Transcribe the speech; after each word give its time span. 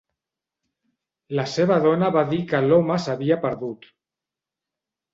La 1.41 1.45
seva 1.57 1.77
dona 1.85 2.11
va 2.17 2.25
dir 2.33 2.41
que 2.55 2.65
l'home 2.73 3.01
s'havia 3.07 3.41
perdut. 3.47 3.91